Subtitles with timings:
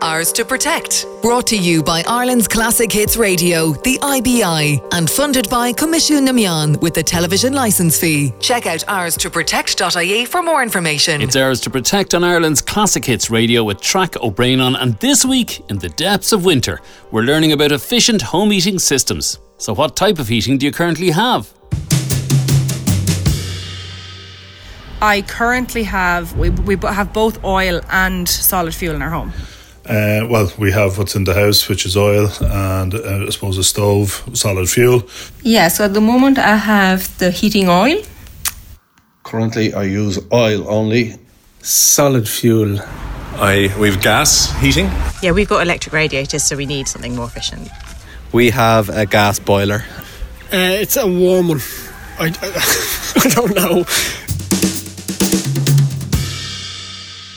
[0.00, 1.06] Ours to Protect.
[1.22, 6.30] Brought to you by Ireland's Classic Hits Radio, the IBI, and funded by Coimisiún na
[6.30, 8.32] Meán with the television licence fee.
[8.38, 11.20] Check out ours to protect.ie for more information.
[11.20, 15.24] It's ours to protect on Ireland's Classic Hits Radio with Track O'Brien on, and this
[15.24, 16.80] week, in the depths of winter,
[17.10, 19.40] we're learning about efficient home heating systems.
[19.56, 21.52] So, what type of heating do you currently have?
[25.02, 29.32] I currently have we, we have both oil and solid fuel in our home.
[29.88, 33.56] Uh, well, we have what's in the house, which is oil and uh, I suppose
[33.56, 35.02] a stove, solid fuel.
[35.42, 38.02] Yeah, so at the moment I have the heating oil.
[39.22, 41.14] Currently, I use oil only.
[41.62, 42.78] Solid fuel.
[43.40, 44.90] I we've gas heating.
[45.22, 47.68] Yeah, we've got electric radiators, so we need something more efficient.
[48.32, 49.84] We have a gas boiler.
[50.52, 51.60] Uh, it's a warm one.
[52.18, 53.84] I, I, I don't know.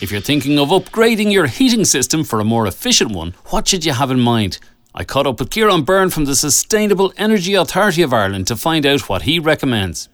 [0.02, 3.86] If you're thinking of upgrading your heating system for a more efficient one, what should
[3.86, 4.58] you have in mind?
[4.96, 8.84] I caught up with Ciaran Byrne from the Sustainable Energy Authority of Ireland to find
[8.88, 10.10] out what he recommends.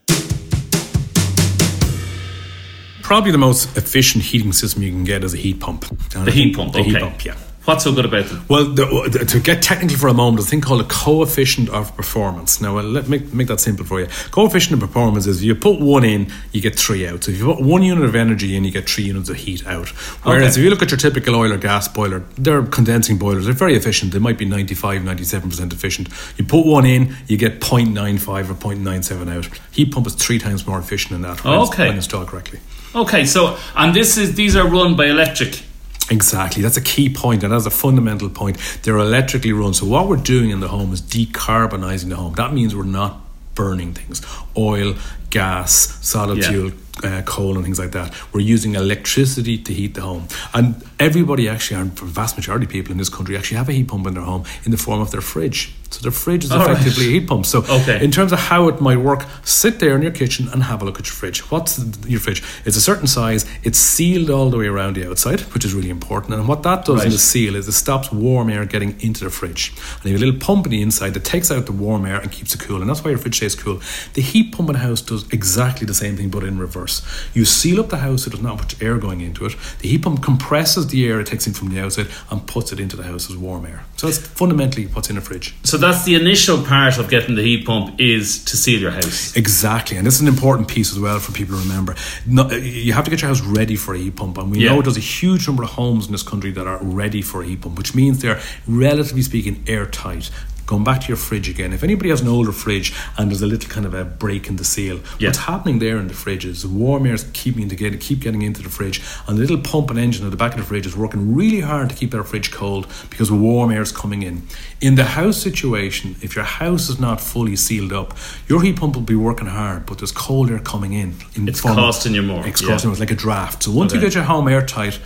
[3.01, 5.85] Probably the most efficient heating system you can get is a heat pump.
[6.09, 6.89] The heat pump, the okay.
[6.89, 7.37] heat pump, yeah.
[7.67, 8.45] What's so good about them?
[8.47, 11.93] Well, the, the, to get technical for a moment, a thing called a coefficient of
[11.97, 12.61] performance.
[12.61, 14.07] Now, let me make that simple for you.
[14.31, 17.25] Coefficient of performance is if you put one in, you get three out.
[17.25, 19.67] So if you put one unit of energy in, you get three units of heat
[19.67, 19.89] out.
[20.23, 20.61] Whereas Okay.
[20.61, 23.43] if you look at your typical oil or gas boiler, they're condensing boilers.
[23.43, 24.13] They're very efficient.
[24.13, 26.07] They might be 95, 97% efficient.
[26.37, 29.49] You put one in, you get 0.95 or 0.97 out.
[29.73, 31.87] Heat pump is three times more efficient than that when, it's- Okay.
[31.89, 32.59] when installed correctly.
[32.95, 35.63] Okay, so and this is these are run by electric.
[36.09, 38.57] Exactly, that's a key point, and that's a fundamental point.
[38.83, 39.73] They're electrically run.
[39.73, 42.33] So what we're doing in the home is decarbonising the home.
[42.35, 43.21] That means we're not
[43.55, 44.21] burning things,
[44.55, 44.95] oil,
[45.31, 46.49] gas, solid Yeah.
[46.49, 46.71] fuel,
[47.03, 48.13] uh, coal, and things like that.
[48.31, 52.71] We're using electricity to heat the home, and everybody actually, and the vast majority of
[52.71, 55.01] people in this country actually have a heat pump in their home in the form
[55.01, 55.73] of their fridge.
[55.89, 56.71] So the fridge is All right.
[56.71, 57.45] effectively a heat pump.
[57.45, 58.03] So Okay.
[58.03, 60.85] in terms of how it might work, sit there in your kitchen and have a
[60.85, 61.39] look at your fridge.
[61.51, 62.43] What's the, your fridge?
[62.65, 63.45] It's a certain size.
[63.63, 66.33] It's sealed all the way around the outside, which is really important.
[66.33, 69.29] And what that does in the seal is it stops warm air getting into the
[69.29, 69.73] fridge.
[70.01, 72.19] And you have a little pump in the inside that takes out the warm air
[72.19, 72.81] and keeps it cool.
[72.81, 73.81] And that's why your fridge stays cool.
[74.13, 77.01] The heat pump in the house does exactly the same thing, but in reverse.
[77.33, 79.55] You seal up the house so there's not much air going into it.
[79.79, 82.79] The heat pump compresses the air it takes in from the outside and puts it
[82.79, 83.83] into the house as warm air.
[83.95, 85.55] So it's fundamentally what's in a fridge.
[85.63, 89.35] So that's the initial part of getting the heat pump is to seal your house.
[89.35, 91.95] Exactly, and this is an important piece as well for people to remember.
[92.25, 94.69] No, you have to get your house ready for a heat pump, and we Yeah.
[94.75, 97.45] know there's a huge number of homes in this country that are ready for a
[97.45, 100.29] heat pump, which means they're relatively speaking airtight.
[100.67, 103.47] Going back to your fridge again, if anybody has an older fridge and there's a
[103.47, 105.29] little kind of a break in the seal, Yeah.
[105.29, 108.41] what's happening there in the fridge is warm air is keeping to get keep getting
[108.41, 110.85] into the fridge, and the little pump and engine at the back of the fridge
[110.85, 114.43] is working really hard to keep that fridge cold because warm air is coming in.
[114.81, 118.13] In the house situation, if your house is not fully sealed up,
[118.49, 121.15] your heat pump will be working hard, but there's cold air coming in.
[121.35, 122.67] in It's form- costing you more, It's yeah.
[122.67, 122.93] costing you more.
[122.95, 123.63] It's like a draft.
[123.63, 124.99] So once you get your home airtight,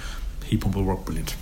[0.44, 1.36] heat pump will work brilliant.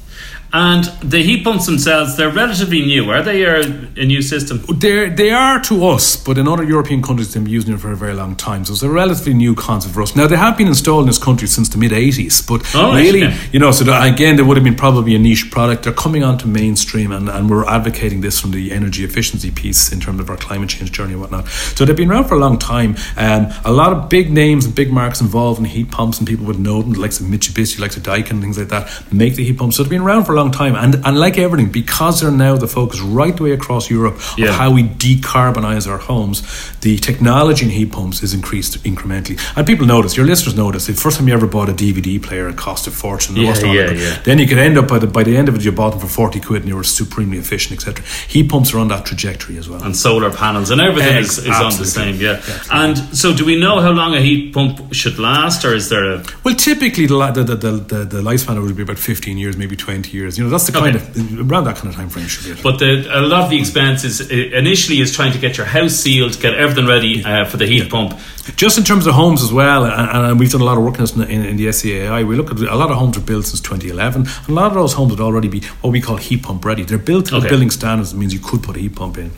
[0.51, 3.11] And the heat pumps themselves, they're relatively new.
[3.11, 4.63] Are they a, a new system?
[4.79, 7.91] They're, they are to us, but in other European countries, they've been using it for
[7.91, 8.65] a very long time.
[8.65, 10.15] So it's a relatively new concept for us.
[10.15, 13.25] Now, they have been installed in this country since the mid 80s, but Oh, really,
[13.25, 13.37] okay.
[13.51, 15.83] you know, so again, they would have been probably a niche product.
[15.83, 19.99] They're coming onto mainstream, and, and we're advocating this from the energy efficiency piece in
[19.99, 21.47] terms of our climate change journey and whatnot.
[21.47, 22.95] So they've been around for a long time.
[23.17, 26.45] Um, a lot of big names and big marques involved in heat pumps, and people
[26.47, 29.75] would know them, of Mitsubishi, of Daikin, things like that, make the heat pumps.
[29.77, 30.75] So they've been around for a long time.
[30.83, 34.49] And, and like everything, because they're now the focus right the way across Europe Yeah.
[34.49, 36.37] of how we decarbonize our homes,
[36.81, 39.37] the technology in heat pumps is increased incrementally.
[39.55, 42.47] And people notice, your listeners notice, the first time you ever bought a DVD player,
[42.49, 43.35] it cost a fortune.
[43.35, 44.21] Yeah, yeah, yeah.
[44.23, 45.99] Then you could end up by the by the end of it, you bought them
[45.99, 48.03] for forty quid, and you were supremely efficient, etc.
[48.27, 49.81] Heat pumps are on that trajectory as well.
[49.83, 52.29] And solar panels and everything is, is on the same, yeah.
[52.29, 52.79] Yeah, absolutely.
[52.79, 56.05] and so, do we know how long a heat pump should last, or is there
[56.13, 59.75] a Well, typically the, the, the, the, the lifespan would be about 15 years, maybe
[59.75, 60.28] 20 years.
[60.37, 61.05] You know, that's the kind Okay.
[61.19, 62.63] of, around that kind of time frame should be it.
[62.63, 65.93] But the, a lot of the expense is initially is trying to get your house
[65.93, 68.17] sealed, get everything ready uh, for the heat pump.
[68.55, 70.95] Just in terms of homes as well, and, and we've done a lot of work
[70.95, 72.25] in this in, in, the SEAI.
[72.27, 74.73] We look at a lot of homes are built since 2011, and a lot of
[74.73, 76.83] those homes would already be what we call heat pump ready.
[76.83, 77.43] They're built to Okay.
[77.43, 78.13] the building standards.
[78.15, 79.31] Means you could put a heat pump in.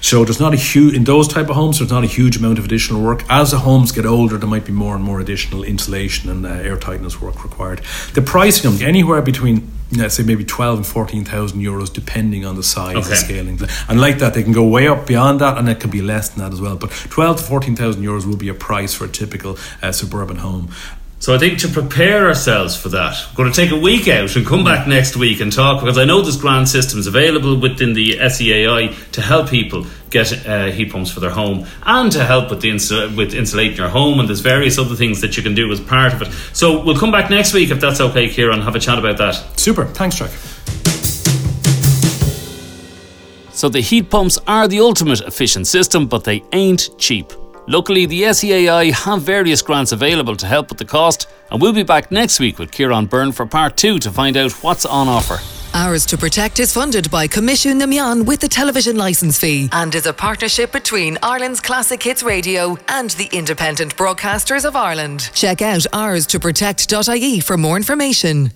[0.00, 1.78] So there's not a huge in those type of homes.
[1.78, 3.24] There's not a huge amount of additional work.
[3.30, 6.50] As the homes get older, there might be more and more additional insulation and uh,
[6.50, 7.80] air tightness work required.
[8.14, 12.96] The pricing anywhere between let's say maybe 12 and 14,000 euros depending on the size
[12.96, 13.08] Okay.
[13.08, 13.60] and scaling.
[13.88, 16.28] And like that they can go way up beyond that and it can be less
[16.28, 16.76] than that as well.
[16.76, 20.70] But 12 to 14,000 euros will be a price for a typical uh, suburban home
[21.20, 24.36] So I think to prepare ourselves for that, we're going to take a week out
[24.36, 27.92] and come back next week and talk because I know there's grand systems available within
[27.92, 32.50] the SEAI to help people get uh, heat pumps for their home and to help
[32.50, 35.56] with the insul- with insulating your home and there's various other things that you can
[35.56, 36.32] do as part of it.
[36.52, 39.58] So we'll come back next week if that's okay, Ciaran, have a chat about that.
[39.58, 40.30] Super, thanks, Jack.
[43.52, 47.32] So the heat pumps are the ultimate efficient system, but they ain't cheap.
[47.68, 51.82] Luckily, the SEAI have various grants available to help with the cost, and we'll be
[51.82, 55.36] back next week with Ciaran Byrne for part two to find out what's on offer.
[55.74, 59.94] Ours to Protect is funded by Coimisiún na Meán with the television licence fee and
[59.94, 65.30] is a partnership between Ireland's Classic Hits Radio and the Independent Broadcasters of Ireland.
[65.34, 68.52] Check out ours to protect.ie for more information.